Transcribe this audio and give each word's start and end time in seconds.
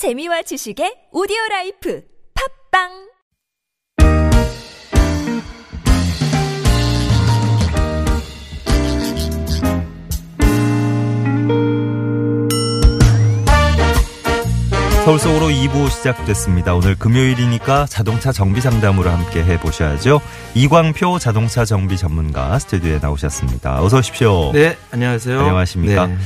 재미와 0.00 0.40
지식의 0.40 1.12
오디오 1.12 1.36
라이프 1.50 2.00
팟빵 2.72 2.88
서울 15.04 15.18
속으로 15.18 15.48
2부 15.48 15.90
시작됐습니다. 15.90 16.74
오늘 16.74 16.94
금요일이니까 16.94 17.84
자동차 17.84 18.32
정비 18.32 18.62
상담으로 18.62 19.10
함께 19.10 19.44
해보셔야죠. 19.44 20.22
이광표 20.54 21.18
자동차 21.18 21.66
정비 21.66 21.98
전문가 21.98 22.58
스튜디오에 22.58 23.00
나오셨습니다. 23.02 23.82
어서 23.82 23.98
오십시오. 23.98 24.52
네, 24.52 24.78
안녕하세요. 24.92 25.40
안녕하십니까. 25.40 26.06
네. 26.06 26.16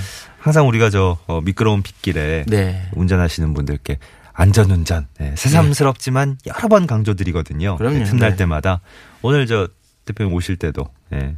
항상 0.45 0.68
우리가 0.68 0.90
저 0.90 1.16
어, 1.26 1.40
미끄러운 1.40 1.82
빗길에 1.82 2.44
네. 2.46 2.86
운전하시는 2.93 3.54
분들께 3.54 3.96
안전운전 4.34 5.06
네, 5.18 5.32
새삼스럽지만 5.36 6.36
여러 6.44 6.68
번 6.68 6.86
강조드리거든요. 6.86 7.79
그럼요. 7.79 8.00
네, 8.00 8.04
틈날 8.04 8.30
네. 8.32 8.36
때마다 8.36 8.82
오늘 9.22 9.46
저 9.46 9.66
대표님 10.04 10.35
오실 10.35 10.57
때도 10.58 10.86
네, 11.08 11.35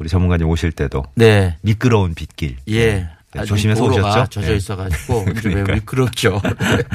우리 0.00 0.08
전문가님 0.08 0.48
오실 0.48 0.72
때도 0.72 1.04
네. 1.14 1.58
미끄러운 1.62 2.16
빗길 2.16 2.56
예. 2.70 3.08
네, 3.34 3.44
조심해서 3.44 3.84
오셨죠? 3.84 4.30
젖어 4.30 4.46
네. 4.46 4.56
있어가지고 4.56 5.24
좀 5.24 5.34
그러니까요. 5.34 5.74
미끄럽죠. 5.76 6.40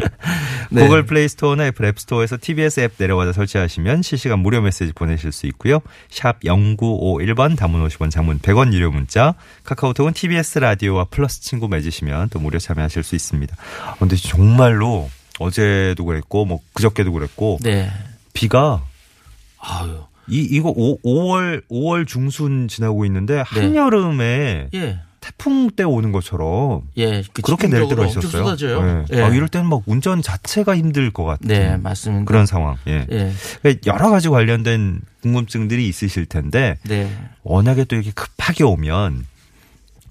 네. 0.72 0.82
구글 0.84 1.06
플레이 1.06 1.28
스토어나 1.28 1.66
애플 1.68 1.86
앱 1.86 2.00
스토어에서 2.00 2.38
TBS 2.40 2.82
앱 2.82 2.94
내려받아서 2.98 3.34
설치하시면 3.34 4.02
실시간 4.04 4.40
무료 4.40 4.62
메시지 4.62 4.94
보내실 4.94 5.32
수 5.32 5.48
있고요. 5.48 5.80
샵 6.10 6.40
0951번 6.42 7.58
단문 7.58 7.86
50원 7.88 8.12
장문 8.12 8.40
100원 8.40 8.72
유료 8.74 8.92
문자 8.92 9.36
카카오톡은 9.64 10.14
TBS 10.14 10.60
라디오와 10.60 11.06
플러스 11.06 11.42
친구 11.42 11.68
맺으시면 11.68 12.30
또 12.30 12.40
무료 12.40 12.60
참여하실 12.60 13.04
수 13.04 13.16
있습니다. 13.16 13.56
아, 13.86 13.96
근데 14.00 14.16
정말로 14.16 15.10
어제도 15.40 16.06
그랬고 16.06 16.46
뭐 16.46 16.60
그저께도 16.74 17.12
그랬고 17.14 17.58
네. 17.62 17.90
비가 18.34 18.84
아유. 19.60 20.04
이 20.32 20.48
이거 20.52 20.72
5, 20.76 21.00
5월 21.02 21.64
5월 21.72 22.06
중순 22.08 22.68
지나고 22.68 23.04
있는데 23.06 23.42
한여름에 23.48 24.70
예. 24.76 25.00
태풍 25.30 25.70
때 25.70 25.84
오는 25.84 26.12
것처럼 26.12 26.82
예. 26.98 27.24
그 27.34 27.42
그렇게 27.42 27.68
낼 27.68 27.88
때가 27.88 28.06
있었어요. 28.08 28.56
네. 28.56 29.06
예. 29.14 29.22
아, 29.22 29.28
이럴 29.30 29.48
때는 29.48 29.70
막 29.70 29.84
운전 29.86 30.22
자체가 30.22 30.76
힘들 30.76 31.12
것 31.12 31.24
같은 31.24 31.48
네, 31.48 31.78
맞습니다. 31.78 32.26
그런 32.26 32.46
상황. 32.46 32.78
예. 32.88 33.06
예. 33.12 33.32
그러니까 33.62 33.94
여러 33.94 34.10
가지 34.10 34.30
관련된 34.30 35.02
궁금증들이 35.22 35.88
있으실 35.88 36.26
텐데 36.26 36.78
네. 36.84 37.12
워낙에 37.44 37.84
또 37.86 37.96
이렇게 37.96 38.12
급하게 38.12 38.64
오면 38.64 39.26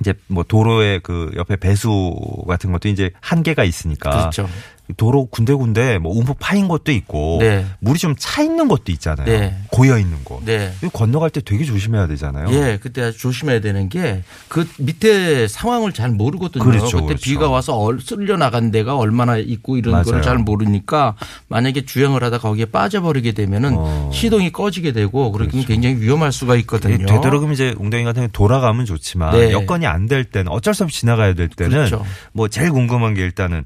이제 0.01 0.15
뭐 0.29 0.45
도로에 0.45 1.01
그 1.01 1.33
옆에 1.37 1.57
배수 1.57 2.15
같은 2.47 2.71
것도 2.71 2.89
이제 2.89 3.11
한계가 3.21 3.65
있으니까 3.65 4.11
그렇죠. 4.11 4.49
도로 4.97 5.27
군데군데 5.27 5.99
뭐 5.99 6.17
움푹 6.17 6.39
파인 6.39 6.67
것도 6.69 6.93
있고 6.93 7.39
네. 7.41 7.67
물이 7.81 7.99
좀 7.99 8.15
차 8.19 8.43
있는 8.43 8.69
것도 8.69 8.91
있잖아요. 8.93 9.27
네. 9.27 9.55
고여 9.71 9.99
있는 9.99 10.25
거. 10.25 10.41
네. 10.45 10.73
건너갈 10.93 11.31
때 11.31 11.41
되게 11.41 11.65
조심해야 11.65 12.07
되잖아요. 12.09 12.49
예, 12.53 12.79
그때 12.81 13.03
아주 13.03 13.19
조심해야 13.19 13.61
되는 13.61 13.89
게 13.89 14.23
그 14.49 14.67
밑에 14.79 15.47
상황을 15.47 15.93
잘 15.93 16.11
모르거든요. 16.11 16.65
그렇죠, 16.65 17.01
때 17.01 17.07
그렇죠. 17.07 17.23
비가 17.23 17.49
와서 17.51 17.77
얼, 17.77 18.01
쓸려 18.01 18.37
나간 18.37 18.71
데가 18.71 18.97
얼마나 18.97 19.37
있고 19.37 19.77
이런 19.77 19.93
맞아요. 19.93 20.05
거를 20.05 20.23
잘 20.23 20.39
모르니까 20.39 21.17
만약에 21.49 21.85
주행을 21.85 22.23
하다 22.25 22.39
거기에 22.39 22.65
빠져버리게 22.67 23.33
되면은 23.33 23.75
어. 23.77 24.11
시동이 24.13 24.51
꺼지게 24.53 24.93
되고 24.93 25.31
그렇게 25.33 25.51
그렇죠. 25.53 25.69
굉장히 25.69 25.97
위험할 25.97 26.33
수가 26.33 26.57
이 26.57 26.61
있거든요. 26.61 27.07
되도록이면 27.07 27.53
이제 27.55 27.75
웅덩이 27.79 28.05
같은 28.05 28.21
경우 28.23 28.29
돌아가면 28.33 28.87
좋지만 28.87 29.33
네. 29.33 29.53
여건이 29.53 29.87
안 29.87 30.09
될 30.09 30.25
때는 30.25 30.51
어쩔 30.51 30.73
수 30.73 30.85
없이 30.85 31.01
지나가야 31.01 31.35
될 31.35 31.49
때는 31.49 31.71
그렇죠. 31.87 32.05
뭐 32.33 32.49
제일 32.49 32.71
궁금한 32.73 33.13
게 33.15 33.21
일단은 33.23 33.65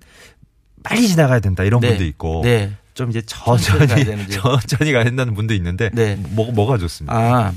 빨리 0.83 1.09
지나가야 1.09 1.41
된다 1.41 1.63
이런 1.65 1.81
네. 1.81 1.89
분도 1.91 2.05
있고 2.05 2.41
네. 2.45 2.73
좀 2.95 3.11
이제 3.11 3.23
천천히 3.25 3.87
천천히. 3.89 4.27
천천히 4.31 4.93
가야 4.93 5.05
된다는 5.05 5.35
분도 5.35 5.55
있는데 5.55 5.91
네. 5.93 6.17
뭐 6.31 6.51
뭐가 6.53 6.79
좋습니까? 6.79 7.17
아, 7.17 7.53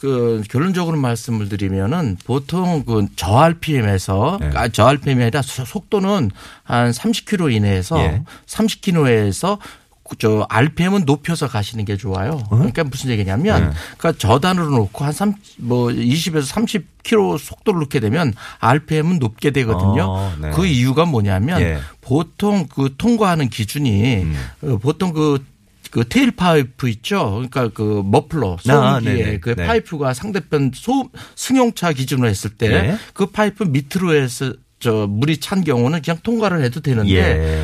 그 0.00 0.42
결론적으로 0.50 0.96
말씀을 0.98 1.48
드리면은 1.48 2.16
보통 2.24 2.84
그 2.84 3.06
저RPM에서 3.16 4.38
네. 4.40 4.50
아, 4.54 4.68
저RPM이 4.68 5.22
아니라 5.22 5.42
소- 5.42 5.64
속도는 5.64 6.30
한 6.64 6.90
30km 6.90 7.52
이내에서 7.54 7.98
예. 8.00 8.22
30km에서 8.46 9.58
저 10.18 10.46
RPM은 10.48 11.02
높여서 11.04 11.48
가시는 11.48 11.84
게 11.84 11.96
좋아요. 11.96 12.40
그러니까 12.48 12.84
무슨 12.84 13.10
얘기냐면 13.10 13.70
네. 13.70 13.76
그러니까 13.98 14.12
저단으로 14.20 14.70
놓고 14.70 15.04
한 15.04 15.12
3, 15.12 15.34
뭐 15.58 15.88
20에서 15.88 16.48
30km 17.02 17.38
속도를 17.38 17.80
놓게 17.80 17.98
되면 17.98 18.32
RPM은 18.60 19.18
높게 19.18 19.50
되거든요. 19.50 20.04
어, 20.08 20.32
네. 20.40 20.50
그 20.52 20.64
이유가 20.64 21.06
뭐냐면 21.06 21.60
예. 21.60 21.78
보통 22.06 22.66
그 22.72 22.94
통과하는 22.96 23.48
기준이 23.48 24.22
음. 24.22 24.36
어, 24.62 24.78
보통 24.78 25.12
그 25.12 25.56
그 25.96 26.06
tail 26.06 26.30
pipe 26.30 26.90
있죠. 26.90 27.30
그러니까 27.30 27.68
그 27.68 28.02
머플러 28.04 28.58
아, 28.66 29.00
소음기에 29.00 29.14
네네. 29.14 29.40
그 29.40 29.54
네. 29.54 29.66
파이프가 29.66 30.12
상대편 30.14 30.72
소 30.74 31.08
승용차 31.34 31.92
기준으로 31.92 32.28
했을 32.28 32.50
때 32.50 32.68
네. 32.68 32.96
그 33.14 33.26
파이프 33.26 33.64
밑으로 33.64 34.14
해서 34.14 34.52
저 34.78 35.06
물이 35.08 35.38
찬 35.38 35.64
경우는 35.64 36.02
그냥 36.02 36.18
통과를 36.22 36.62
해도 36.62 36.80
되는데 36.80 37.10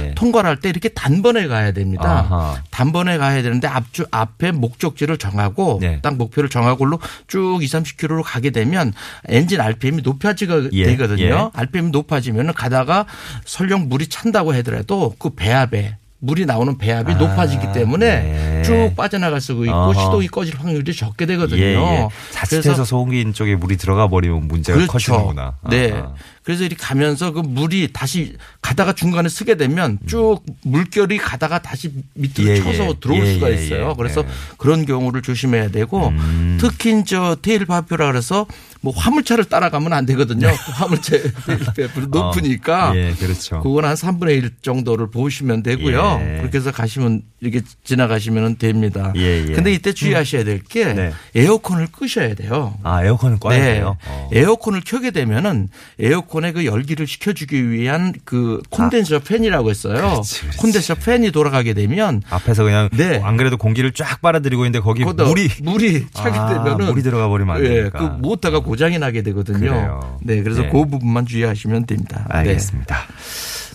예. 0.08 0.14
통과를 0.14 0.48
할 0.48 0.56
때 0.62 0.70
이렇게 0.70 0.88
단번에 0.88 1.46
가야 1.46 1.72
됩니다. 1.72 2.26
아하. 2.30 2.62
단번에 2.70 3.18
가야 3.18 3.42
되는데 3.42 3.68
앞주 3.68 4.06
앞에 4.10 4.52
목적지를 4.52 5.18
정하고 5.18 5.78
네. 5.80 5.98
딱 6.02 6.16
목표를 6.16 6.48
정하고로 6.48 7.00
쭉 7.26 7.58
2, 7.62 7.66
30km로 7.66 8.22
가게 8.24 8.50
되면 8.50 8.92
엔진 9.28 9.60
RPM이 9.60 10.02
높아지게 10.02 10.70
예, 10.72 10.84
되거든요. 10.86 11.50
예. 11.54 11.60
RPM이 11.60 11.90
높아지면 11.90 12.54
가다가 12.54 13.04
설령 13.44 13.88
물이 13.88 14.06
찬다고 14.06 14.54
하더라도 14.54 15.14
그 15.18 15.30
배압에 15.30 15.96
물이 16.24 16.46
나오는 16.46 16.78
배압이 16.78 17.14
아, 17.14 17.16
높아지기 17.16 17.72
때문에 17.72 18.06
네. 18.22 18.62
쭉 18.62 18.92
빠져나갈 18.96 19.40
수가 19.40 19.64
있고 19.64 19.74
어허. 19.74 19.92
시동이 20.04 20.28
꺼질 20.28 20.56
확률이 20.56 20.94
적게 20.94 21.26
되거든요. 21.26 21.60
예, 21.60 21.74
예. 21.74 22.08
자칫해서 22.30 22.84
소음기 22.84 23.32
쪽에 23.32 23.56
물이 23.56 23.76
들어가 23.76 24.06
버리면 24.06 24.46
문제가 24.46 24.86
커지는구나. 24.86 25.56
네. 25.68 25.90
아하. 25.90 26.14
그래서 26.42 26.64
이렇게 26.64 26.76
가면서 26.82 27.32
그 27.32 27.40
물이 27.40 27.90
다시 27.92 28.36
가다가 28.60 28.92
중간에 28.92 29.28
쓰게 29.28 29.56
되면 29.56 29.98
쭉 30.06 30.40
물결이 30.64 31.18
가다가 31.18 31.60
다시 31.60 31.92
밑으로 32.14 32.48
예, 32.48 32.56
쳐서 32.56 32.88
예. 32.88 32.94
들어올 33.00 33.26
예, 33.26 33.34
수가 33.34 33.50
예, 33.50 33.54
있어요. 33.54 33.90
예. 33.90 33.94
그래서 33.96 34.22
예. 34.22 34.28
그런 34.56 34.84
경우를 34.84 35.22
조심해야 35.22 35.68
되고 35.68 36.08
음. 36.08 36.58
특히 36.60 37.04
저 37.04 37.36
테일 37.40 37.66
파표라 37.66 38.06
그래서 38.06 38.46
뭐 38.80 38.92
화물차를 38.92 39.44
따라가면 39.44 39.92
안 39.92 40.04
되거든요. 40.06 40.48
화물차 40.74 41.16
테일 41.46 41.58
파표는 41.60 42.10
높으니까. 42.10 42.90
어, 42.90 42.96
예, 42.96 43.14
그렇죠. 43.18 43.60
그건 43.60 43.84
한 43.84 43.94
3분의 43.94 44.30
1 44.42 44.50
정도를 44.62 45.10
보시면 45.10 45.62
되고요. 45.62 46.20
예. 46.20 46.38
그렇게 46.38 46.58
해서 46.58 46.72
가시면 46.72 47.22
이렇게 47.40 47.60
지나가시면 47.84 48.58
됩니다. 48.58 49.12
예, 49.16 49.44
예. 49.48 49.52
근데 49.52 49.72
이때 49.72 49.92
주의하셔야 49.92 50.42
될게 50.42 50.92
네. 50.92 51.12
에어컨을 51.36 51.88
끄셔야 51.92 52.34
돼요. 52.34 52.76
아, 52.82 53.04
에어컨은 53.04 53.38
꺼야 53.38 53.58
돼요. 53.58 53.96
어. 54.06 54.28
네. 54.32 54.40
에어컨을 54.40 54.82
켜게 54.84 55.12
되면은 55.12 55.68
에어컨 56.00 56.31
의 56.40 56.52
그 56.52 56.64
열기를 56.66 57.06
식혀주기 57.06 57.70
위한 57.70 58.12
그 58.24 58.62
콘덴서 58.70 59.20
팬이라고 59.20 59.70
했어요. 59.70 59.96
아. 59.98 60.10
그렇지, 60.12 60.40
그렇지. 60.40 60.58
콘덴서 60.58 60.94
팬이 60.96 61.30
돌아가게 61.32 61.74
되면 61.74 62.22
앞에서 62.28 62.64
그냥 62.64 62.88
네. 62.92 63.20
안 63.22 63.36
그래도 63.36 63.56
공기를 63.56 63.92
쫙 63.92 64.20
빨아들이고 64.20 64.64
있는데 64.64 64.80
거기 64.80 65.04
물이 65.04 65.48
물이 65.62 66.06
차게 66.12 66.38
아, 66.38 66.48
되면은 66.48 66.86
물이 66.86 67.02
들어가 67.02 67.28
버리면 67.28 67.56
안 67.56 67.64
예, 67.64 67.68
되니까. 67.68 67.98
그 67.98 68.04
모터가 68.20 68.60
고장이 68.60 68.98
나게 68.98 69.22
되거든요. 69.22 69.58
그래요. 69.58 70.18
네, 70.22 70.42
그래서 70.42 70.62
네. 70.62 70.68
그 70.70 70.84
부분만 70.86 71.26
주의하시면 71.26 71.86
됩니다. 71.86 72.26
네. 72.30 72.38
알겠습니다. 72.38 73.06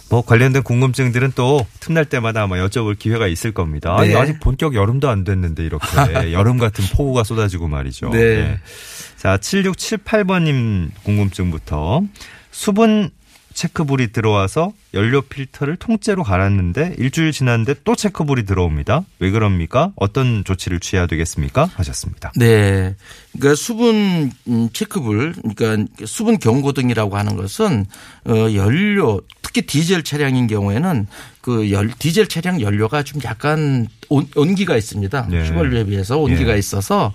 뭐 0.09 0.21
관련된 0.21 0.63
궁금증들은 0.63 1.33
또 1.35 1.65
틈날 1.79 2.05
때마다 2.05 2.43
아마 2.43 2.55
여쭤볼 2.57 2.97
기회가 2.97 3.27
있을 3.27 3.51
겁니다. 3.51 3.97
네. 4.01 4.15
아직 4.15 4.39
본격 4.39 4.73
여름도 4.73 5.09
안 5.09 5.23
됐는데 5.23 5.65
이렇게 5.65 5.85
여름 6.31 6.57
같은 6.57 6.85
폭우가 6.95 7.23
쏟아지고 7.23 7.67
말이죠. 7.67 8.09
네. 8.11 8.57
자, 9.17 9.37
7678번님 9.37 10.91
궁금증부터 11.03 12.03
수분 12.57 13.11
체크불이 13.53 14.11
들어와서 14.11 14.73
연료 14.95 15.21
필터를 15.21 15.75
통째로 15.75 16.23
갈았는데 16.23 16.95
일주일 16.97 17.31
지났는데 17.31 17.75
또 17.83 17.95
체크불이 17.95 18.45
들어옵니다. 18.45 19.03
왜 19.19 19.29
그럽니까? 19.29 19.91
어떤 19.95 20.43
조치를 20.43 20.79
취해야 20.79 21.05
되겠습니까? 21.05 21.69
하셨습니다. 21.75 22.31
네. 22.35 22.95
그러니까 23.33 23.55
수분 23.55 24.31
음, 24.47 24.69
체크불, 24.73 25.35
그러니까 25.55 25.85
수분 26.05 26.39
경고등이라고 26.39 27.15
하는 27.15 27.35
것은 27.35 27.85
어 28.25 28.53
연료, 28.55 29.21
특히 29.43 29.61
디젤 29.61 30.03
차량인 30.03 30.47
경우에는 30.47 31.05
그 31.41 31.71
열, 31.71 31.89
디젤 31.89 32.27
차량 32.27 32.59
연료가 32.59 33.03
좀 33.03 33.21
약간 33.23 33.87
온, 34.09 34.27
온기가 34.35 34.75
있습니다. 34.75 35.27
네. 35.29 35.43
휘발유에 35.43 35.85
비해서 35.85 36.17
온기가 36.17 36.53
예. 36.53 36.57
있어서 36.57 37.13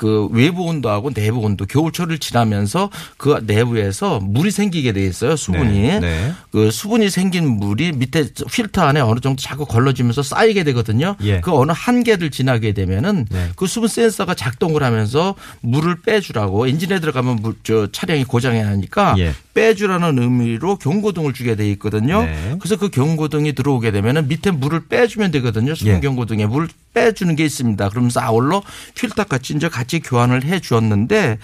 그 0.00 0.28
외부 0.32 0.62
온도하고 0.62 1.12
내부 1.12 1.40
온도 1.40 1.66
겨울철을 1.66 2.20
지나면서 2.20 2.88
그 3.18 3.38
내부에서 3.44 4.18
물이 4.18 4.50
생기게 4.50 4.94
돼 4.94 5.04
있어요. 5.04 5.36
수분이. 5.36 5.78
네, 5.78 6.00
네. 6.00 6.32
그 6.50 6.70
수분이 6.70 7.10
생긴 7.10 7.58
물이 7.58 7.92
밑에 7.92 8.30
필터 8.50 8.80
안에 8.80 9.00
어느 9.00 9.20
정도 9.20 9.42
자꾸 9.42 9.66
걸러지면서 9.66 10.22
쌓이게 10.22 10.64
되거든요. 10.64 11.16
예. 11.22 11.42
그 11.42 11.52
어느 11.52 11.72
한계를 11.76 12.30
지나게 12.30 12.72
되면은 12.72 13.26
네. 13.28 13.50
그 13.56 13.66
수분 13.66 13.90
센서가 13.90 14.32
작동을 14.32 14.82
하면서 14.82 15.34
물을 15.60 16.00
빼주라고 16.00 16.66
엔진에 16.66 16.98
들어가면 17.00 17.40
물, 17.42 17.56
저 17.62 17.92
차량이 17.92 18.24
고장이 18.24 18.62
나니까 18.62 19.16
예. 19.18 19.34
빼주라는 19.52 20.18
의미로 20.18 20.76
경고등을 20.78 21.34
주게 21.34 21.56
돼 21.56 21.70
있거든요. 21.72 22.22
네. 22.22 22.56
그래서 22.58 22.76
그 22.76 22.88
경고등이 22.88 23.52
들어오게 23.52 23.90
되면은 23.90 24.28
밑에 24.28 24.50
물을 24.50 24.86
빼주면 24.86 25.30
되거든요. 25.32 25.74
수분 25.74 25.96
예. 25.96 26.00
경고등에 26.00 26.46
물을 26.46 26.68
빼주는 26.94 27.36
게 27.36 27.44
있습니다. 27.44 27.88
그러면서 27.90 28.20
아울러 28.20 28.62
필터 28.94 29.24
같이 29.24 29.54
이제 29.54 29.68
같이 29.68 29.89
교환을 29.98 30.44
해 30.44 30.60
주었는데 30.60 31.38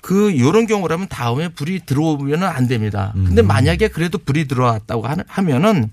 그 0.00 0.36
요런 0.38 0.66
경우라면 0.66 1.08
다음에 1.08 1.48
불이 1.48 1.82
들어오면은 1.86 2.46
안 2.48 2.66
됩니다. 2.66 3.12
음. 3.14 3.24
근데 3.26 3.42
만약에 3.42 3.88
그래도 3.88 4.18
불이 4.18 4.48
들어왔다고 4.48 5.06
하면은 5.28 5.90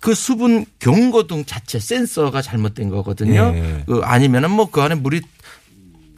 그 0.00 0.14
수분 0.14 0.64
경고등 0.78 1.44
자체 1.44 1.80
센서가 1.80 2.40
잘못된 2.40 2.88
거거든요. 2.88 3.52
예. 3.54 3.82
그 3.86 4.00
아니면은 4.04 4.50
뭐 4.52 4.68
그 4.70 4.80
안에 4.80 4.94
물이 4.94 5.22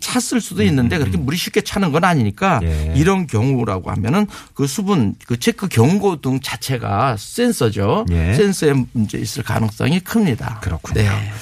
찼을 0.00 0.40
수도 0.40 0.62
있는데 0.64 0.98
그렇게 0.98 1.16
물이 1.16 1.36
쉽게 1.36 1.60
차는 1.60 1.92
건 1.92 2.04
아니니까 2.04 2.58
음, 2.62 2.66
예. 2.66 2.94
이런 2.96 3.26
경우라고 3.26 3.90
하면은 3.90 4.26
그 4.54 4.66
수분 4.66 5.14
그 5.26 5.38
체크 5.38 5.68
경고등 5.68 6.40
자체가 6.40 7.16
센서죠. 7.18 8.06
예. 8.10 8.34
센서에 8.34 8.74
문제 8.92 9.18
있을 9.18 9.42
가능성이 9.42 10.00
큽니다. 10.00 10.60
그렇군요. 10.62 11.02
네. 11.02 11.32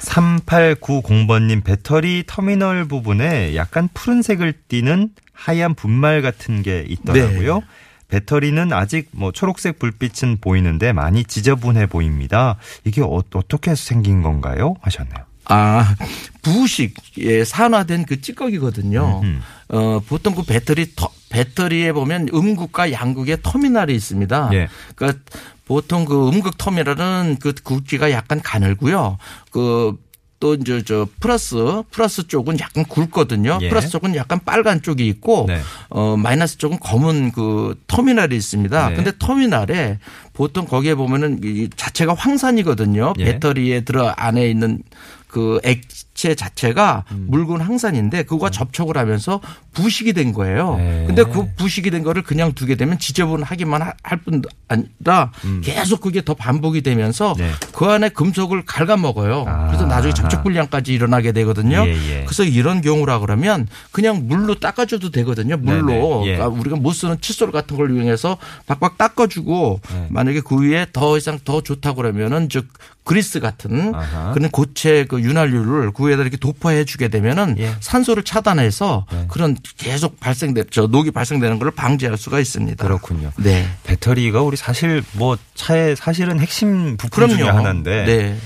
3890번님 0.00 1.62
배터리 1.62 2.24
터미널 2.26 2.86
부분에 2.86 3.54
약간 3.54 3.88
푸른색을 3.92 4.54
띠는 4.68 5.10
하얀 5.32 5.74
분말 5.74 6.22
같은 6.22 6.62
게 6.62 6.84
있더라고요. 6.88 7.60
네. 7.60 7.66
배터리는 8.08 8.72
아직 8.72 9.08
뭐 9.12 9.30
초록색 9.32 9.78
불빛은 9.78 10.38
보이는데 10.40 10.92
많이 10.92 11.24
지저분해 11.24 11.86
보입니다. 11.86 12.56
이게 12.84 13.02
어, 13.02 13.22
어떻게 13.34 13.74
생긴 13.74 14.22
건가요? 14.22 14.74
하셨네요. 14.80 15.24
아, 15.44 15.96
부식에 16.42 17.44
산화된 17.44 18.06
그 18.06 18.20
찌꺼기거든요. 18.20 19.20
음흠. 19.22 19.40
어, 19.68 20.00
보통 20.00 20.34
그 20.34 20.42
배터리, 20.44 20.94
터, 20.94 21.10
배터리에 21.30 21.92
보면 21.92 22.28
음극과 22.32 22.92
양극의 22.92 23.38
터미널이 23.42 23.94
있습니다. 23.94 24.50
예. 24.52 24.68
그러니까 24.94 25.20
보통 25.64 26.04
그 26.04 26.28
음극 26.28 26.58
터미널은 26.58 27.36
그 27.40 27.54
굵기가 27.54 28.10
약간 28.10 28.40
가늘고요. 28.42 29.16
그 29.50 29.96
또 30.40 30.54
이제 30.54 30.82
저 30.82 31.06
플러스 31.20 31.82
플러스 31.90 32.26
쪽은 32.26 32.58
약간 32.60 32.84
굵거든요. 32.86 33.58
예. 33.60 33.68
플러스 33.68 33.90
쪽은 33.90 34.16
약간 34.16 34.40
빨간 34.42 34.80
쪽이 34.80 35.06
있고 35.06 35.44
네. 35.46 35.60
어 35.90 36.16
마이너스 36.16 36.56
쪽은 36.56 36.80
검은 36.80 37.32
그 37.32 37.78
터미널이 37.86 38.34
있습니다. 38.34 38.88
네. 38.88 38.96
근데 38.96 39.12
터미널에 39.18 39.98
보통 40.32 40.64
거기에 40.64 40.94
보면은 40.94 41.40
이 41.44 41.68
자체가 41.76 42.14
황산이거든요. 42.14 43.12
예. 43.18 43.24
배터리에 43.24 43.82
들어 43.82 44.08
안에 44.08 44.48
있는 44.48 44.82
그 45.28 45.60
액 45.62 45.82
체 46.20 46.34
자체가 46.34 47.04
음. 47.12 47.28
묽은 47.30 47.62
황산인데 47.62 48.24
그거가 48.24 48.50
접촉을 48.50 48.98
하면서 48.98 49.40
부식이 49.72 50.12
된 50.12 50.34
거예요. 50.34 50.76
네. 50.76 51.04
근데 51.06 51.22
그 51.24 51.46
부식이 51.56 51.90
된 51.90 52.02
거를 52.02 52.22
그냥 52.22 52.52
두게 52.52 52.74
되면 52.74 52.98
지저분하기만 52.98 53.80
하- 53.80 53.94
할뿐 54.02 54.42
아니라 54.68 55.32
계속 55.62 56.02
그게 56.02 56.22
더 56.22 56.34
반복이 56.34 56.82
되면서 56.82 57.32
음. 57.32 57.36
네. 57.38 57.50
그 57.72 57.86
안에 57.86 58.10
금속을 58.10 58.66
갉아먹어요. 58.66 59.44
아. 59.48 59.68
그래서 59.68 59.86
나중에 59.86 60.12
접촉 60.12 60.42
불량까지 60.42 60.92
일어나게 60.92 61.32
되거든요. 61.32 61.84
예, 61.86 61.92
예. 61.94 62.24
그래서 62.26 62.44
이런 62.44 62.82
경우라 62.82 63.20
그러면 63.20 63.66
그냥 63.90 64.28
물로 64.28 64.60
닦아줘도 64.60 65.10
되거든요. 65.12 65.56
물로 65.56 65.86
네네. 65.86 66.26
예. 66.26 66.36
그러니까 66.36 66.48
우리가 66.48 66.76
못 66.76 66.92
쓰는 66.92 67.18
칫솔 67.22 67.50
같은 67.50 67.78
걸 67.78 67.96
이용해서 67.96 68.36
박박 68.66 68.98
닦아주고 68.98 69.80
네. 69.90 70.06
만약에 70.10 70.42
그 70.42 70.60
위에 70.60 70.86
더 70.92 71.16
이상 71.16 71.38
더 71.46 71.62
좋다 71.62 71.94
그러면은 71.94 72.50
즉 72.50 72.68
그리스 73.04 73.40
같은 73.40 73.94
아하. 73.94 74.32
그런 74.32 74.50
고체 74.50 75.04
그 75.06 75.20
윤활유를 75.20 75.90
그 76.10 76.12
위에다 76.12 76.22
이렇게 76.22 76.36
도포해 76.36 76.84
주게 76.84 77.08
되면은 77.08 77.56
예. 77.58 77.74
산소를 77.80 78.24
차단해서 78.24 79.06
네. 79.12 79.24
그런 79.28 79.56
계속 79.76 80.18
발생돼 80.20 80.64
저 80.70 80.86
녹이 80.86 81.10
발생되는 81.10 81.58
걸 81.58 81.70
방지할 81.70 82.16
수가 82.16 82.40
있습니다. 82.40 82.84
그렇군요. 82.84 83.32
네. 83.38 83.66
배터리가 83.84 84.42
우리 84.42 84.56
사실 84.56 85.02
뭐 85.12 85.38
차의 85.54 85.96
사실은 85.96 86.40
핵심 86.40 86.96
부품 86.96 87.28
중에 87.28 87.38
그럼요. 87.38 87.58
하나인데 87.58 88.04
네. 88.04 88.36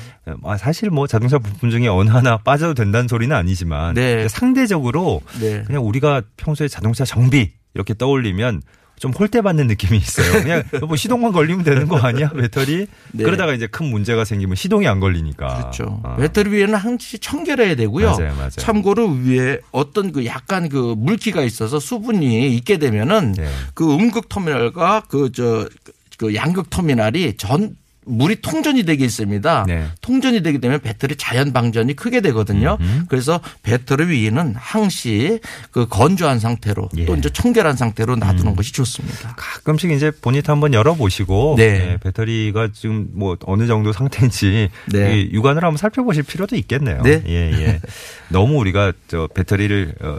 아, 0.45 0.57
사실 0.57 0.91
뭐 0.91 1.07
자동차 1.07 1.39
부품 1.39 1.71
중에 1.71 1.87
어느 1.89 2.11
하나 2.11 2.39
빠져도 2.39 2.75
된다는 2.75 3.09
소리는 3.09 3.35
아니지만 3.35 3.95
네. 3.95 4.29
상대적으로 4.29 5.21
네. 5.41 5.63
그냥 5.67 5.87
우리가 5.87 6.23
평소에 6.37 6.69
자동차 6.69 7.05
정비 7.05 7.53
이렇게 7.75 7.95
떠올리면 7.95 8.63
좀 8.99 9.13
홀대받는 9.13 9.67
느낌이 9.67 9.99
있어요. 9.99 10.33
그냥 10.43 10.63
뭐 10.87 10.97
시동만 10.97 11.33
걸리면 11.33 11.65
되는 11.65 11.89
거 11.89 11.99
아니야 11.99 12.31
배터리? 12.31 12.87
네. 13.13 13.25
그러다가 13.25 13.53
이제 13.53 13.67
큰 13.67 13.87
문제가 13.87 14.25
생기면 14.25 14.57
시동이 14.57 14.87
안 14.87 15.01
걸리니까. 15.01 15.47
그렇죠. 15.59 16.01
아. 16.05 16.17
배터리 16.17 16.51
위에는 16.51 16.75
항시 16.75 17.19
청결해야 17.19 17.75
되고요. 17.77 18.11
맞아요, 18.17 18.35
맞아요. 18.37 18.51
참고로 18.51 19.09
위에 19.25 19.61
어떤 19.73 20.13
그 20.13 20.25
약간 20.27 20.69
그 20.69 20.95
물기가 20.97 21.43
있어서 21.43 21.79
수분이 21.81 22.55
있게 22.57 22.79
되면은 22.79 23.33
네. 23.33 23.49
그 23.75 23.93
음극 23.95 24.29
터미널과 24.29 25.03
그 25.09 25.31
저 25.33 25.69
그 26.17 26.33
양극 26.37 26.71
터미널이 26.71 27.37
전 27.39 27.77
물이 28.07 28.41
통전이 28.43 28.85
되게 28.85 29.05
있습니다. 29.05 29.65
네. 29.67 29.87
통전이 30.01 30.43
되게 30.43 30.59
되면 30.59 30.81
배터리 30.81 31.17
자연 31.17 31.53
방전이 31.53 31.95
크게 31.95 32.21
되거든요. 32.21 32.79
그래서 33.09 33.41
배터리 33.63 34.07
위에는 34.07 34.55
항시 34.57 35.41
그 35.71 35.87
건조한 35.89 36.39
상태로 36.39 36.89
예. 36.99 37.03
음. 37.03 37.07
또 37.07 37.17
이제 37.17 37.31
청결한 37.31 37.77
상태로 37.77 38.17
놔두는 38.17 38.57
것이 38.57 38.73
좋습니다. 38.73 39.35
가끔씩 39.37 39.91
이제 39.91 40.11
보니트 40.11 40.51
한번 40.51 40.75
열어보시고 40.75 41.55
네. 41.59 41.79
네, 41.79 41.97
배터리가 41.99 42.69
지금 42.73 43.09
뭐 43.13 43.37
어느 43.47 43.67
정도 43.67 43.93
상태인지 43.93 44.71
네. 44.93 45.21
이 45.21 45.33
육안을 45.33 45.63
한번 45.63 45.77
살펴보실 45.77 46.23
필요도 46.23 46.57
있겠네요. 46.57 47.03
네. 47.03 47.23
예, 47.27 47.53
예. 47.53 47.81
너무 48.29 48.59
우리가 48.59 48.93
저 49.09 49.29
배터리를 49.35 49.95
어, 50.01 50.19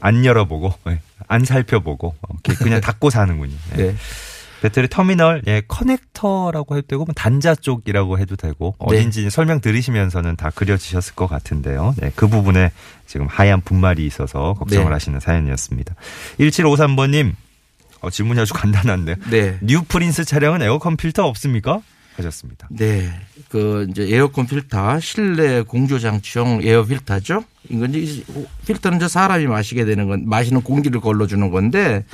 안 0.00 0.24
열어보고 0.24 0.72
예, 0.88 1.00
안 1.28 1.44
살펴보고 1.44 2.14
어, 2.20 2.34
그냥 2.58 2.80
닫고 2.82 3.10
사는군요. 3.10 3.54
예. 3.78 3.82
네. 3.82 3.94
배터리 4.62 4.88
터미널, 4.88 5.42
예, 5.46 5.62
커넥터라고 5.66 6.76
해도 6.76 6.86
되고, 6.86 7.04
뭐 7.04 7.14
단자 7.14 7.54
쪽이라고 7.54 8.18
해도 8.18 8.36
되고, 8.36 8.74
네. 8.80 8.98
어딘지 8.98 9.28
설명 9.30 9.60
들으시면서는 9.60 10.36
다 10.36 10.50
그려지셨을 10.54 11.14
것 11.14 11.26
같은데요. 11.26 11.94
네, 11.98 12.12
그 12.14 12.28
부분에 12.28 12.72
지금 13.06 13.26
하얀 13.26 13.60
분말이 13.60 14.06
있어서 14.06 14.54
걱정을 14.54 14.86
네. 14.86 14.92
하시는 14.92 15.20
사연이었습니다. 15.20 15.94
1753번님, 16.40 17.34
어, 18.00 18.10
질문이 18.10 18.40
아주 18.40 18.54
간단한데요. 18.54 19.16
네. 19.30 19.58
뉴 19.62 19.82
프린스 19.82 20.24
차량은 20.24 20.62
에어컨 20.62 20.96
필터 20.96 21.26
없습니까? 21.26 21.80
하셨습니다. 22.16 22.68
네. 22.70 23.10
그 23.48 23.86
이제 23.90 24.06
에어컨 24.10 24.46
필터 24.46 25.00
실내 25.00 25.62
공조 25.62 25.98
장치용 25.98 26.60
에어 26.62 26.84
필터죠. 26.84 27.44
이건 27.68 27.94
이제 27.94 28.24
필터는 28.66 28.98
이제 28.98 29.08
사람이 29.08 29.46
마시게 29.46 29.84
되는 29.84 30.08
건 30.08 30.26
마시는 30.26 30.62
공기를 30.62 31.00
걸러 31.00 31.26
주는 31.26 31.50
건데 31.50 32.04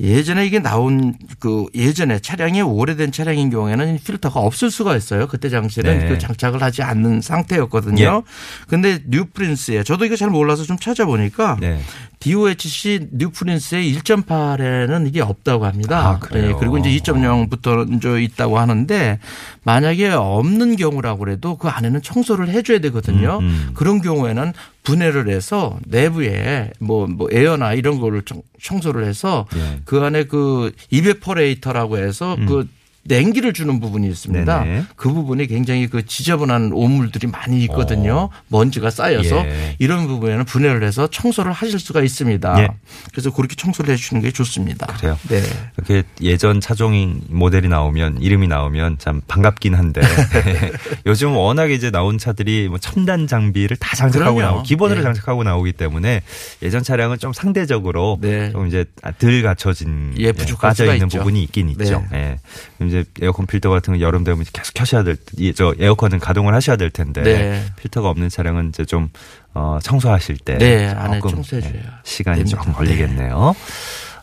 예전에 0.00 0.46
이게 0.46 0.60
나온 0.60 1.14
그 1.40 1.66
예전에 1.74 2.20
차량이 2.20 2.62
오래된 2.62 3.10
차량인 3.10 3.50
경우에는 3.50 3.98
필터가 4.04 4.38
없을 4.40 4.70
수가 4.70 4.96
있어요. 4.96 5.26
그때 5.26 5.48
당시에는 5.48 5.98
네. 5.98 6.08
그 6.08 6.18
장착을 6.18 6.62
하지 6.62 6.82
않는 6.82 7.20
상태였거든요. 7.20 8.22
예. 8.24 8.68
근데 8.68 9.00
뉴 9.06 9.24
프린스에 9.26 9.82
저도 9.82 10.04
이거 10.04 10.14
잘 10.14 10.30
몰라서 10.30 10.62
좀 10.62 10.78
찾아보니까 10.78 11.56
네. 11.60 11.80
DOHC 12.20 13.08
뉴프린스의 13.12 13.94
1.8에는 13.94 15.06
이게 15.06 15.20
없다고 15.20 15.66
합니다. 15.66 16.08
아, 16.08 16.18
그래요? 16.18 16.48
예, 16.50 16.54
그리고 16.58 16.78
이제 16.78 16.90
2.0부터 16.90 17.96
이제 17.96 18.22
있다고 18.22 18.58
하는데 18.58 19.18
만약에 19.62 20.08
없는 20.10 20.76
경우라고 20.76 21.20
그래도 21.20 21.56
그 21.56 21.68
안에는 21.68 22.02
청소를 22.02 22.48
해줘야 22.48 22.80
되거든요. 22.80 23.38
음, 23.40 23.44
음. 23.68 23.70
그런 23.74 24.00
경우에는 24.02 24.52
분해를 24.82 25.28
해서 25.28 25.78
내부에 25.86 26.72
뭐, 26.80 27.06
뭐 27.06 27.28
에어나 27.30 27.74
이런 27.74 28.00
거를 28.00 28.22
청- 28.22 28.42
청소를 28.62 29.04
해서 29.04 29.46
예. 29.56 29.80
그 29.84 30.00
안에 30.00 30.24
그 30.24 30.72
evaporator라고 30.90 31.98
해서 31.98 32.36
그 32.46 32.66
냉기를 33.08 33.52
주는 33.52 33.80
부분이 33.80 34.06
있습니다. 34.08 34.62
음. 34.62 34.64
네네. 34.64 34.84
그 34.96 35.12
부분이 35.12 35.46
굉장히 35.46 35.88
그 35.88 36.04
지저분한 36.04 36.72
오물들이 36.72 37.26
많이 37.26 37.62
있거든요. 37.64 38.28
먼지가 38.48 38.90
쌓여서 38.90 39.40
어. 39.40 39.44
예. 39.46 39.76
이런 39.78 40.06
부분에는 40.06 40.44
분해를 40.44 40.82
해서 40.84 41.08
청소를 41.08 41.52
하실 41.52 41.78
수가 41.80 42.02
있습니다. 42.02 42.62
예. 42.62 42.68
그래서 43.12 43.32
그렇게 43.32 43.56
청소를 43.56 43.92
해 43.92 43.96
주시는 43.96 44.22
게 44.22 44.30
좋습니다. 44.30 44.86
그래요? 44.98 45.18
네. 45.28 45.42
이렇게 45.76 46.02
예전 46.22 46.60
차종 46.60 47.20
모델이 47.28 47.68
나오면 47.68 48.20
이름이 48.20 48.46
나오면 48.48 48.98
참 48.98 49.20
반갑긴 49.26 49.74
한데 49.74 50.00
요즘 51.06 51.34
워낙에 51.34 51.74
이제 51.74 51.90
나온 51.90 52.18
차들이 52.18 52.68
뭐 52.68 52.78
첨단 52.78 53.26
장비를 53.26 53.76
다 53.78 53.96
장착하고. 53.96 54.40
나오고 54.40 54.62
기본으로 54.62 54.98
네. 54.98 55.02
장착하고 55.02 55.44
나오기 55.44 55.72
때문에 55.72 56.22
예전 56.62 56.82
차량은 56.82 57.18
좀 57.18 57.32
상대적으로 57.32 58.18
네. 58.20 58.50
좀 58.52 58.66
이제 58.66 58.84
덜 59.18 59.42
갖춰진 59.42 60.14
예, 60.18 60.32
부족할 60.32 60.70
빠져 60.70 60.84
수가 60.84 60.94
있는 60.94 61.06
있죠. 61.06 61.18
부분이 61.18 61.42
있긴 61.44 61.68
있죠. 61.70 62.04
네. 62.10 62.38
예. 62.80 62.86
이제 62.86 62.97
이제 63.00 63.08
에어컨 63.22 63.46
필터 63.46 63.70
같은 63.70 63.94
거 63.94 64.00
여름 64.00 64.24
되면 64.24 64.44
계속 64.52 64.74
켜셔야 64.74 65.02
될, 65.04 65.16
이- 65.36 65.52
저 65.54 65.74
에어컨은 65.78 66.18
가동을 66.18 66.54
하셔야 66.54 66.76
될 66.76 66.90
텐데 66.90 67.22
네. 67.22 67.62
필터가 67.76 68.08
없는 68.10 68.28
차량은 68.28 68.70
이제 68.70 68.84
좀 68.84 69.08
어, 69.54 69.78
청소하실 69.82 70.38
때 70.38 70.58
네, 70.58 70.88
조금, 71.14 71.30
청소해줘야 71.30 71.72
네, 71.72 71.82
시간이 72.04 72.38
됩니다. 72.38 72.58
조금 72.58 72.72
걸리겠네요. 72.74 73.54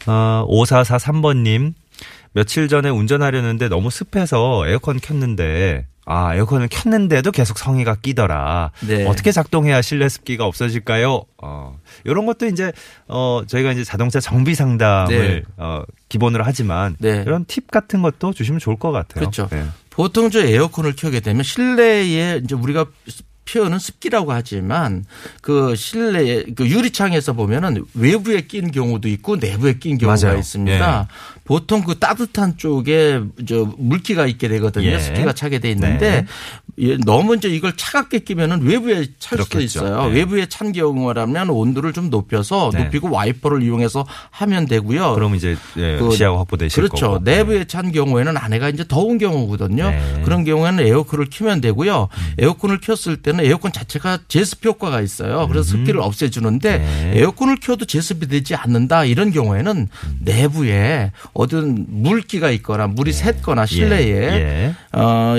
어, 0.07 0.45
5443번님 0.49 1.73
며칠 2.33 2.67
전에 2.67 2.89
운전하려는데 2.89 3.69
너무 3.69 3.89
습해서 3.89 4.67
에어컨 4.67 4.99
켰는데 4.99 5.85
아 6.05 6.35
에어컨을 6.35 6.67
켰는데도 6.69 7.31
계속 7.31 7.57
성의가 7.57 7.95
끼더라. 7.95 8.71
네. 8.87 9.05
어떻게 9.07 9.31
작동해야 9.31 9.81
실내 9.81 10.07
습기가 10.07 10.45
없어질까요? 10.45 11.23
어 11.41 11.79
이런 12.03 12.25
것도 12.25 12.45
이제 12.45 12.71
어 13.07 13.41
저희가 13.47 13.71
이제 13.71 13.83
자동차 13.83 14.19
정비 14.19 14.53
상담을 14.53 15.17
네. 15.17 15.43
어 15.57 15.83
기본으로 16.09 16.43
하지만 16.43 16.95
네. 16.99 17.23
이런 17.25 17.45
팁 17.45 17.71
같은 17.71 18.01
것도 18.01 18.33
주시면 18.33 18.59
좋을 18.59 18.77
것 18.77 18.91
같아요. 18.91 19.19
그렇죠. 19.19 19.47
네. 19.51 19.65
보통 19.89 20.29
저 20.29 20.45
에어컨을 20.45 20.95
켜게 20.95 21.21
되면 21.21 21.41
실내에 21.41 22.41
이제 22.43 22.53
우리가 22.53 22.85
표현은 23.45 23.79
습기라고 23.79 24.31
하지만 24.31 25.05
그 25.41 25.75
실내 25.75 26.43
그 26.55 26.67
유리창에서 26.67 27.33
보면은 27.33 27.85
외부에 27.93 28.41
낀 28.41 28.71
경우도 28.71 29.07
있고 29.09 29.35
내부에 29.35 29.77
낀 29.77 29.97
경우가 29.97 30.19
맞아요. 30.25 30.39
있습니다. 30.39 31.07
보통 31.43 31.83
그 31.83 31.99
따뜻한 31.99 32.57
쪽에 32.57 33.21
저 33.47 33.71
물기가 33.77 34.25
있게 34.25 34.47
되거든요. 34.47 34.87
예. 34.87 34.99
습기가 34.99 35.33
차게 35.33 35.59
돼 35.59 35.69
있는데 35.71 36.25
예, 36.77 36.97
너무 36.97 37.35
이제 37.35 37.47
이걸 37.47 37.73
차갑게 37.77 38.19
끼면은 38.19 38.61
외부에 38.61 39.05
찰 39.17 39.39
수도. 39.39 39.61
있어요. 39.61 40.09
네. 40.09 40.15
외부에 40.15 40.45
찬 40.47 40.73
경우라면 40.73 41.49
온도를 41.49 41.93
좀 41.93 42.09
높여서 42.09 42.71
네. 42.73 42.83
높이고 42.83 43.09
와이퍼를 43.09 43.63
이용해서 43.63 44.05
하면 44.31 44.65
되고요. 44.65 45.13
그럼 45.15 45.35
이제 45.35 45.55
예, 45.77 45.97
그 45.97 46.11
시야가 46.11 46.39
확보되실 46.39 46.83
그렇죠. 46.83 47.11
거고. 47.11 47.23
내부에 47.23 47.65
찬 47.65 47.91
경우에는 47.91 48.35
안에가 48.35 48.69
이제 48.69 48.83
더운 48.87 49.17
경우거든요. 49.17 49.89
네. 49.89 50.21
그런 50.25 50.43
경우에는 50.43 50.85
에어컨을 50.85 51.27
켜면 51.31 51.61
되고요. 51.61 52.09
에어컨을 52.39 52.79
켰을 52.81 53.17
때는 53.21 53.45
에어컨 53.45 53.71
자체가 53.71 54.19
제습 54.27 54.65
효과가 54.65 54.99
있어요. 55.01 55.47
그래서 55.47 55.69
습기를 55.69 56.01
없애주는데 56.01 56.75
음. 56.75 57.11
네. 57.13 57.19
에어컨을 57.19 57.57
켜도 57.61 57.85
제습이 57.85 58.27
되지 58.27 58.55
않는다 58.55 59.05
이런 59.05 59.31
경우에는 59.31 59.87
내부에 60.19 61.11
어떤 61.33 61.85
물기가 61.87 62.49
있거나 62.51 62.87
물이 62.87 63.11
샜거나 63.11 63.65
실내에 63.65 64.11
예. 64.11 64.75
어 64.91 65.35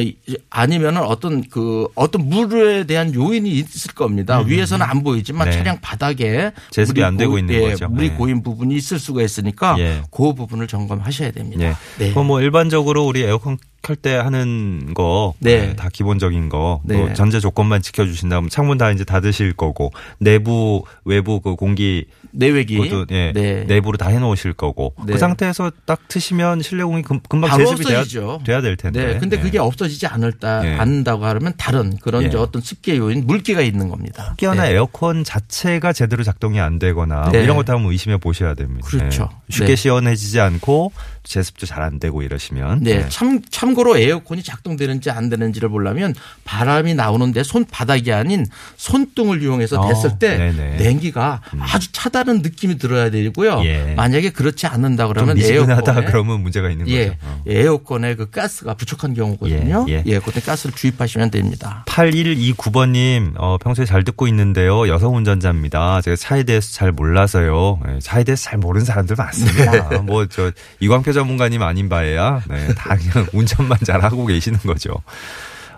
아니면은 0.50 1.02
어떤 1.02 1.25
그 1.50 1.88
어떤 1.95 2.28
물에 2.28 2.85
대한 2.85 3.14
요인이 3.14 3.49
있을 3.50 3.92
겁니다. 3.95 4.40
위에서는 4.40 4.85
안 4.85 5.02
보이지만 5.02 5.49
음. 5.49 5.50
네. 5.50 5.56
차량 5.56 5.80
바닥에 5.80 6.52
제습이 6.71 7.00
물이 7.00 7.04
안 7.04 7.16
되고 7.16 7.38
있는 7.38 7.54
예, 7.54 7.61
거죠. 7.61 7.88
물이 7.88 8.11
네. 8.11 8.16
고인 8.16 8.42
부분이 8.42 8.75
있을 8.75 8.99
수가 8.99 9.23
있으니까 9.23 9.76
예. 9.78 10.02
그 10.11 10.35
부분을 10.35 10.66
점검하셔야 10.66 11.30
됩니다. 11.30 11.64
예. 11.64 11.75
네. 11.99 12.11
그럼 12.11 12.26
뭐 12.26 12.40
일반적으로 12.40 13.06
우리 13.06 13.23
에어컨 13.23 13.59
켤때 13.83 14.16
하는 14.16 14.95
거, 14.95 15.35
네. 15.38 15.68
네, 15.68 15.76
다 15.76 15.88
기본적인 15.92 16.49
거, 16.49 16.83
또 16.88 16.95
네. 16.95 17.14
전제 17.14 17.40
조건만 17.40 17.83
지켜주신다면 17.83 18.50
창문 18.50 18.78
다 18.78 18.90
이제 18.90 19.04
닫으실 19.04 19.52
거고 19.54 19.92
내부 20.18 20.83
외부 21.04 21.40
그 21.40 21.54
공기 21.54 22.06
내외기 22.33 22.76
그것도 22.76 23.06
예, 23.12 23.33
네. 23.33 23.64
내부로 23.64 23.97
다 23.97 24.09
해놓으실 24.09 24.52
거고 24.52 24.95
네. 25.06 25.14
그 25.14 25.18
상태에서 25.18 25.73
딱 25.87 26.06
트시면 26.09 26.62
실내 26.62 26.85
공기 26.85 27.02
금, 27.02 27.21
금방 27.28 27.56
제습이 27.56 27.85
돼야. 27.85 28.04
돼야 28.45 28.61
될 28.61 28.76
텐데. 28.76 29.06
네. 29.14 29.18
근데 29.18 29.38
예. 29.38 29.40
그게 29.40 29.59
없어지지 29.59 30.06
않을다 30.06 30.66
예. 30.66 30.75
않는다고 30.75 31.25
하면 31.25 31.54
다른 31.56 31.97
그런 31.97 32.25
예. 32.25 32.37
어떤 32.37 32.61
습기의 32.61 32.99
요인 32.99 33.26
물기가 33.26 33.62
있는 33.62 33.88
겁니다. 33.88 34.30
혹여나 34.33 34.64
네. 34.64 34.73
에어컨 34.73 35.25
자체가 35.25 35.92
제대로 35.95 36.23
작동이 36.25 36.61
안 36.61 36.78
되거나 36.78 37.23
뭐 37.23 37.33
네. 37.33 37.42
이런 37.42 37.56
것도 37.56 37.73
한번 37.73 37.92
의심해 37.92 38.18
보셔야 38.18 38.54
됩니다. 38.54 38.87
그렇죠. 38.87 39.30
예. 39.33 39.52
쉽게 39.52 39.68
네. 39.68 39.76
시원해지지 39.76 40.40
않고 40.40 40.92
제습도 41.23 41.64
잘 41.66 41.87
안 41.87 42.00
되고 42.00 42.23
이러시면 42.23 42.80
네, 42.83 43.02
네. 43.02 43.09
참 43.09 43.40
참고로 43.66 43.99
에어컨이 43.99 44.42
작동되는지 44.42 45.11
안 45.11 45.28
되는지를 45.28 45.68
보려면 45.68 46.14
바람이 46.44 46.94
나오는데 46.94 47.42
손바닥이 47.42 48.12
아닌 48.12 48.46
손등을 48.76 49.42
이용해서 49.42 49.80
어, 49.80 49.88
댔을 49.88 50.18
때 50.18 50.37
네네. 50.37 50.76
냉기가 50.76 51.40
아주 51.58 51.90
차다른 51.92 52.42
느낌이 52.42 52.78
들어야 52.78 53.11
되고요. 53.11 53.62
예. 53.64 53.94
만약에 53.96 54.30
그렇지 54.30 54.66
않는다 54.66 55.04
좀 55.04 55.14
그러면 55.14 55.38
에어컨에 55.38 56.04
그러면 56.04 56.40
문제가 56.42 56.70
있는 56.70 56.88
예, 56.88 57.08
거죠. 57.08 57.18
어. 57.23 57.42
에어컨에 57.46 58.14
그 58.14 58.30
가스가 58.30 58.75
부족한 58.75 59.14
경우거든요. 59.14 59.87
예, 59.88 59.94
예, 59.94 60.02
예. 60.06 60.18
그때 60.18 60.40
가스를 60.40 60.75
주입하시면 60.75 61.30
됩니다. 61.30 61.85
8129번 61.87 62.90
님, 62.90 63.35
어, 63.37 63.56
평소에 63.58 63.85
잘 63.85 64.04
듣고 64.04 64.28
있는데요. 64.28 64.88
여성 64.88 65.16
운전자입니다. 65.16 66.02
제가 66.02 66.16
차에 66.16 66.42
대해서 66.42 66.73
잘 66.73 66.92
몰라서요. 66.92 67.80
네, 67.87 67.99
차에 68.00 68.25
대해서 68.25 68.44
잘 68.44 68.58
모르는 68.58 68.85
사람들 68.85 69.16
많습니다. 69.16 69.88
네. 69.88 69.99
뭐, 69.99 70.26
저, 70.26 70.52
이광표 70.80 71.12
전문가님 71.12 71.62
아닌 71.62 71.88
바에야, 71.88 72.42
네, 72.49 72.75
다 72.75 72.96
그냥 72.96 73.26
운전 73.32 73.55
만 73.64 73.78
잘 73.84 74.02
하고 74.02 74.26
계시는 74.26 74.58
거죠. 74.60 74.90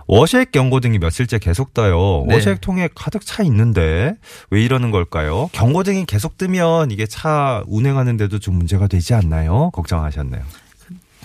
워셔액 0.06 0.52
경고 0.52 0.80
등이 0.80 0.98
며칠째 0.98 1.38
계속 1.38 1.74
떠요. 1.74 2.24
네. 2.28 2.34
워셔액 2.34 2.62
통에 2.62 2.88
가득 2.94 3.26
차 3.26 3.42
있는데 3.42 4.14
왜 4.50 4.62
이러는 4.64 4.90
걸까요? 4.90 5.50
경고등이 5.52 6.06
계속 6.06 6.38
뜨면 6.38 6.90
이게 6.90 7.04
차 7.06 7.62
운행하는데도 7.66 8.38
좀 8.38 8.54
문제가 8.54 8.86
되지 8.86 9.12
않나요? 9.12 9.70
걱정하셨네요. 9.74 10.42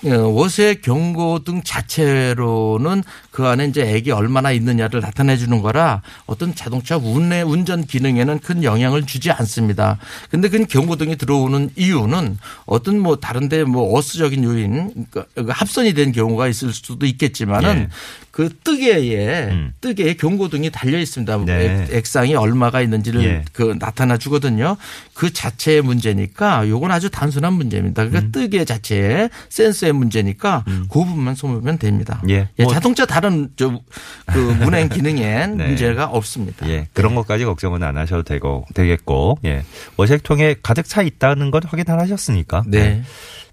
어, 0.05 0.10
워세 0.27 0.75
경고등 0.83 1.62
자체로는 1.63 3.03
그 3.33 3.47
안에 3.47 3.65
이제 3.65 3.81
액이 3.81 4.11
얼마나 4.11 4.51
있느냐를 4.51 5.01
나타내 5.01 5.37
주는 5.37 5.59
거라 5.63 6.03
어떤 6.27 6.53
자동차 6.53 6.97
운행 6.97 7.49
운전 7.49 7.83
기능에는 7.83 8.37
큰 8.39 8.63
영향을 8.63 9.07
주지 9.07 9.31
않습니다. 9.31 9.97
근데 10.29 10.49
그 10.49 10.63
경고등이 10.67 11.15
들어오는 11.15 11.71
이유는 11.75 12.37
어떤 12.67 12.99
뭐 12.99 13.15
다른데 13.15 13.63
뭐 13.63 13.97
어스적인 13.97 14.43
요인 14.43 15.07
그러니까 15.09 15.51
합선이 15.51 15.93
된 15.95 16.11
경우가 16.11 16.47
있을 16.47 16.71
수도 16.73 17.07
있겠지만은 17.07 17.75
예. 17.75 17.87
그 18.29 18.49
뜨개에 18.63 19.49
음. 19.51 19.73
뜨개에 19.81 20.15
경고등이 20.15 20.71
달려 20.71 20.97
있습니다. 20.99 21.37
네. 21.45 21.87
액, 21.89 21.93
액상이 21.95 22.35
얼마가 22.35 22.81
있는지를 22.81 23.23
예. 23.23 23.45
그 23.51 23.75
나타나 23.79 24.17
주거든요. 24.17 24.75
그 25.13 25.31
자체의 25.31 25.81
문제니까 25.83 26.67
요건 26.67 26.91
아주 26.91 27.09
단순한 27.11 27.53
문제입니다. 27.53 28.03
음. 28.03 28.09
그러니까 28.09 28.31
뜨개 28.31 28.65
자체의 28.65 29.29
센서의 29.49 29.93
문제니까 29.93 30.63
그 30.65 30.87
부분만 30.87 31.35
소모면 31.35 31.77
됩니다. 31.77 32.21
예. 32.29 32.49
예, 32.57 32.63
뭐- 32.63 32.73
자동차 32.73 33.05
다른 33.05 33.23
저그 33.56 34.39
운행 34.65 34.89
기능엔 34.89 35.58
네. 35.58 35.68
문제가 35.68 36.06
없습니다. 36.06 36.68
예, 36.70 36.88
그런 36.94 37.15
것까지 37.15 37.46
걱정은 37.46 37.84
안 37.84 37.98
하셔도 37.98 38.24
되고 38.24 38.65
되겠고, 38.74 39.38
예, 39.46 39.63
워셔액통에 39.98 40.56
가득 40.63 40.88
차 40.88 41.01
있다는 41.01 41.51
건 41.51 41.62
확인 41.65 41.86
을 41.89 42.00
하셨으니까. 42.00 42.63
네. 42.68 43.03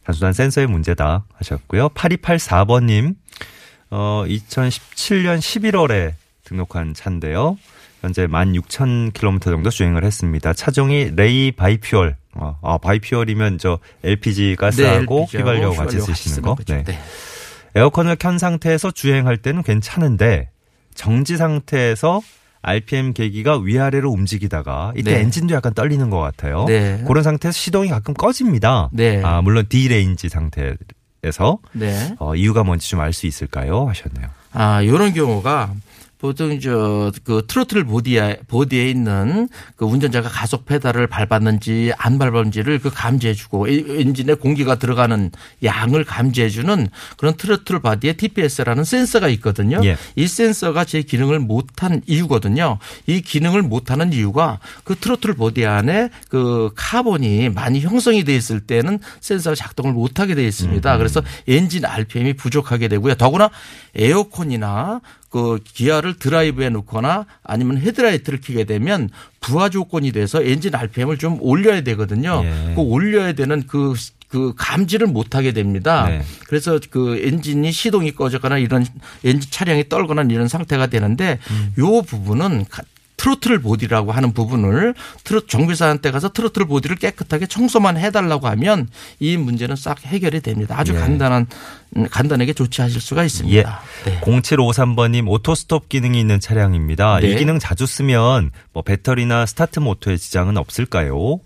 단순한 0.05 0.33
센서의 0.33 0.67
문제다 0.67 1.25
하셨고요. 1.35 1.91
8284번님, 1.91 3.15
어, 3.91 4.25
2017년 4.27 5.39
11월에 5.39 6.15
등록한 6.45 6.95
차인데요. 6.95 7.59
현재 8.01 8.27
16,000km 8.27 9.45
정도 9.45 9.71
주행을 9.71 10.05
했습니다. 10.05 10.53
차종이 10.53 11.11
레이 11.15 11.53
bi-fuel. 11.53 12.17
어, 12.35 12.59
아, 12.63 12.79
bi-fuel이면 12.79 13.59
저 13.59 13.79
LPG 14.05 14.57
가스하고 14.57 14.95
LPG 14.95 15.01
하고 15.01 15.25
휘발유 15.25 15.75
같이 15.75 16.01
쓰시는 16.01 16.43
거. 16.43 16.57
네. 16.67 16.85
네. 16.85 16.99
에어컨을 17.75 18.17
켠 18.17 18.39
상태에서 18.39 18.91
주행할 18.91 19.37
때는 19.39 19.63
괜찮은데 19.63 20.51
정지 20.95 21.37
상태에서 21.37 22.21
RPM 22.63 23.15
계기가 23.15 23.59
위아래로 23.59 24.11
움직이다가 24.11 24.93
이때 24.97 25.15
네. 25.15 25.21
엔진도 25.21 25.55
약간 25.55 25.73
떨리는 25.73 26.11
것 26.11 26.19
같아요. 26.19 26.65
네. 26.67 27.03
그런 27.07 27.23
상태에서 27.23 27.57
시동이 27.57 27.89
가끔 27.89 28.13
꺼집니다. 28.13 28.91
네. 28.93 29.23
아, 29.25 29.41
물론 29.41 29.65
D 29.69 29.79
range 29.79 30.29
상태에서 30.29 31.59
네. 31.73 32.15
어, 32.19 32.35
이유가 32.35 32.63
뭔지 32.63 32.91
좀 32.91 33.01
알 33.01 33.13
수 33.15 33.27
있을까요? 33.27 33.89
하셨네요. 33.89 34.29
아, 34.53 34.85
요런 34.85 35.15
경우가 35.15 35.73
보통 36.21 36.61
저그 36.61 37.45
throttle 37.47 37.85
body에 37.85 38.41
body에 38.47 38.91
있는 38.91 39.49
그 39.77 39.87
운전자가 39.87 40.29
가속 40.29 40.67
페달을 40.67 41.07
밟았는지 41.07 41.93
안 41.97 42.19
밟았는지를 42.19 42.79
그 42.81 42.91
감지해주고 42.91 43.69
이- 43.69 43.85
엔진에 43.89 44.35
공기가 44.35 44.75
들어가는 44.75 45.31
양을 45.65 46.05
감지해주는 46.05 46.89
그런 47.17 47.35
throttle 47.39 47.81
body에 47.81 48.13
TPS라는 48.15 48.85
센서가 48.85 49.29
있거든요. 49.29 49.81
예. 49.85 49.97
이 50.15 50.27
센서가 50.27 50.85
제 50.85 51.01
기능을 51.01 51.39
못한 51.39 52.03
이유거든요. 52.07 52.79
이 53.07 53.23
기능을 53.23 53.63
못하는 53.63 54.13
이유가 54.13 54.59
그 54.85 54.97
throttle 54.97 55.33
body 55.33 55.65
안에 55.65 56.11
그 56.29 56.71
카본이 56.77 57.49
많이 57.49 57.81
형성이 57.81 58.25
돼 58.25 58.37
있을 58.37 58.61
때는 58.61 58.99
센서가 59.21 59.55
작동을 59.55 59.95
못하게 59.95 60.35
돼 60.35 60.47
있습니다. 60.47 60.99
그래서 60.99 61.23
엔진 61.49 61.87
RPM이 61.87 62.35
부족하게 62.35 62.89
되고요. 62.89 63.15
더구나 63.15 63.49
에어컨이나 63.95 65.01
그 65.31 65.59
기어를 65.65 66.19
드라이브에 66.19 66.69
놓거나 66.71 67.25
아니면 67.45 67.79
헤드라이트를 67.79 68.41
켜게 68.41 68.65
되면 68.65 69.09
부하 69.41 69.69
조건이 69.69 70.11
돼서 70.13 70.43
엔진 70.43 70.75
RPM을 70.75 71.19
좀 71.19 71.39
올려야 71.41 71.83
되거든요. 71.83 72.43
예. 72.45 72.75
그 72.75 72.81
올려야 72.81 73.33
되는 73.33 73.63
그, 73.67 73.95
그 74.29 74.53
감지를 74.57 75.07
못하게 75.07 75.53
됩니다. 75.53 76.09
네. 76.09 76.23
그래서 76.49 76.79
그 76.91 77.21
엔진이 77.25 77.71
시동이 77.73 78.11
꺼졌거나 78.13 78.59
이런 78.59 78.85
엔진 79.25 79.51
차량이 79.51 79.89
떨거나 79.89 80.23
이런 80.23 80.49
상태가 80.49 80.89
되는데 80.89 81.39
요 81.79 82.03
부분은 82.03 82.67
가- 82.69 82.83
throttle 83.21 83.59
body라고 83.61 84.13
하는 84.13 84.33
부분을 84.33 84.95
트로 85.25 85.45
정비사한테 85.45 86.11
가서 86.11 86.31
throttle 86.33 86.65
body를 86.65 86.97
깨끗하게 86.97 87.45
청소만 87.45 87.99
해달라고 87.99 88.49
하면 88.49 88.89
이 89.19 89.37
문제는 89.37 89.77
싹 89.77 90.03
해결이 90.07 90.41
됩니다. 90.41 90.75
아주 90.79 90.95
예. 90.95 90.99
간단한 91.01 91.47
음, 91.99 92.07
간단하게 92.11 92.55
조치하실 92.55 92.99
수가 92.99 93.21
예. 93.21 93.27
있습니다. 93.27 93.81
네. 94.07 94.21
0753번님 94.23 95.29
auto 95.29 95.60
stop 95.60 95.91
기능이 95.91 96.19
있는 96.19 96.41
차량입니다. 96.41 97.21
네. 97.21 97.29
이 97.33 97.37
기능 97.37 97.59
자주 97.59 97.85
쓰면 97.85 98.53
뭐 98.73 98.83
배터리나 98.83 99.45
스타트 99.45 99.81
모터에 99.81 100.17
지장은 100.17 100.57
없을까요? 100.57 101.41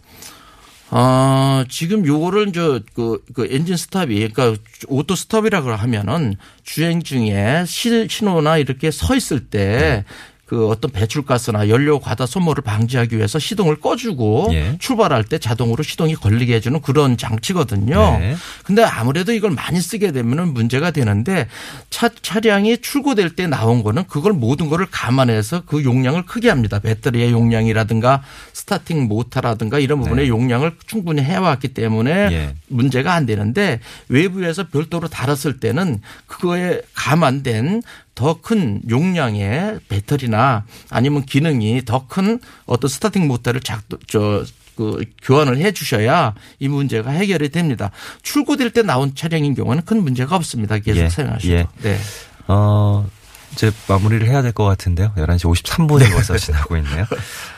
아, 0.91 1.65
지금 1.69 2.07
요거를 2.07 2.53
저, 2.53 2.79
그, 2.95 3.21
그 3.35 3.49
엔진 3.51 3.77
stop이, 3.77 4.29
그러니까 4.29 4.55
auto 4.87 5.17
stop이라고 5.17 5.73
하면은 5.73 6.37
주행 6.63 7.03
중에 7.03 7.65
시- 7.67 8.07
신호나 8.09 8.59
이렇게 8.59 8.93
서 8.93 9.17
있을 9.17 9.41
때 9.49 10.05
그 10.47 10.69
어떤 10.69 10.91
배출가스나 10.91 11.71
연료 11.71 11.99
과다 11.99 12.27
소모를 12.27 12.63
방지하기 12.63 13.17
위해서 13.17 13.39
시동을 13.39 13.77
꺼주고 13.77 14.51
예. 14.53 14.77
출발할 14.79 15.25
때 15.25 15.39
자동으로 15.39 15.83
시동이 15.83 16.15
걸리게 16.15 16.55
해주는 16.57 16.83
그런 16.83 17.17
장치거든요. 17.17 18.19
네. 18.19 18.37
근데 18.63 18.83
아무래도 18.83 19.33
이걸 19.33 19.53
많이 19.53 19.81
쓰게 19.81 20.13
되면은 20.13 20.53
문제가 20.53 20.91
되는데 20.91 21.49
차, 21.89 22.11
차량이 22.21 22.79
출고될 22.79 23.37
때 23.37 23.47
나온 23.47 23.83
거는 23.83 24.05
그걸 24.07 24.35
모든 24.35 24.69
거를 24.69 24.87
감안해서 24.91 25.63
그 25.65 25.83
용량을 25.83 26.27
크게 26.27 26.51
합니다. 26.51 26.79
배터리의 26.79 27.33
용량이라든가 27.33 28.23
스타팅 28.53 29.09
모터라든가 29.09 29.79
이런 29.79 30.01
부분의 30.01 30.29
용량을 30.29 30.77
충분히 30.87 31.23
해왔기 31.23 31.69
때문에 31.69 32.29
네. 32.29 32.35
예. 32.35 32.55
문제가 32.69 33.15
안 33.15 33.25
되는데 33.25 33.81
외부에서 34.09 34.69
별도로 34.69 35.09
달았을 35.09 35.59
때는 35.59 36.01
그거에 36.27 36.83
감안된 36.95 37.83
더 38.15 38.41
큰 38.41 38.81
용량의 38.89 39.81
배터리나 39.89 40.65
아니면 40.91 41.25
기능이 41.25 41.83
더 41.85 42.07
큰 42.07 42.39
어떤 42.67 42.89
스타팅 42.89 43.27
모터를 43.27 43.61
작동 43.61 43.99
저그 44.07 45.05
교환을 45.23 45.59
해 45.59 45.73
주셔야 45.73 46.35
이 46.61 46.69
문제가 46.69 47.11
해결이 47.11 47.49
됩니다. 47.51 47.91
출고될 48.23 48.71
때 48.71 48.83
나온 48.83 49.15
차량인 49.15 49.55
경우는 49.55 49.85
큰 49.85 50.03
문제가 50.03 50.37
없습니다. 50.37 50.79
계속 50.79 51.01
예, 51.01 51.09
사용하셔도. 51.09 51.53
예. 51.53 51.67
네. 51.83 51.99
어, 52.47 53.09
이제 53.53 53.71
마무리를 53.89 54.27
해야 54.29 54.43
될 54.43 54.53
것 54.53 54.65
같은데요. 54.65 55.13
11시 55.17 55.41
53분이 55.65 56.13
벌써 56.13 56.37
지나고 56.37 56.77
있네요. 56.79 57.07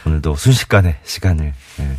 오늘도 0.07 0.37
순식간에 0.37 0.99
시간을. 1.05 1.53
예. 1.81 1.97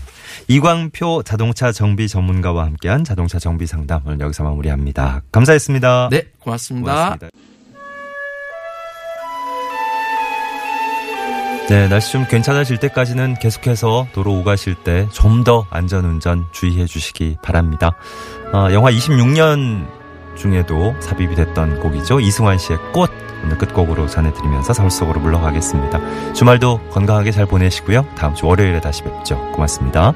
이광표 0.50 1.24
자동차 1.24 1.72
정비 1.72 2.08
전문가와 2.08 2.66
함께한 2.66 3.04
자동차 3.04 3.38
정비 3.40 3.68
상담 3.68 4.02
오늘 4.06 4.20
여기서 4.22 4.44
마무리합니다. 4.44 5.22
감사했습니다. 5.32 6.10
네, 6.12 6.24
고맙습니다. 6.40 6.94
고맙습니다. 7.18 7.57
네, 11.70 11.88
날씨 11.90 12.14
좀 12.14 12.26
괜찮아질 12.26 12.78
때까지는 12.78 13.36
계속해서 13.36 14.08
도로 14.14 14.34
오가실 14.40 14.76
때 14.76 15.08
좀 15.12 15.44
더 15.44 15.66
안전운전 15.70 16.46
주의해 16.52 16.86
주시기 16.86 17.38
바랍니다. 17.42 17.92
어, 18.54 18.68
영화 18.72 18.90
26년 18.92 19.86
중에도 20.36 20.96
삽입이 21.02 21.36
됐던 21.36 21.80
곡이죠. 21.82 22.20
이승환 22.22 22.58
씨의 22.58 22.80
꽃 22.94 23.12
오늘 23.44 23.58
끝곡으로 23.58 24.08
전해드리면서 24.08 24.74
서울 24.74 24.90
속으로 24.90 25.20
물러가겠습니다. 25.20 26.34
주말도 26.34 26.80
건강하게 26.90 27.32
잘 27.32 27.46
보내시고요. 27.46 28.06
다음 28.18 28.34
주 28.34 28.48
월요일에 28.48 28.80
다시 28.82 29.04
뵙죠. 29.04 29.38
고맙습니다. 29.52 30.14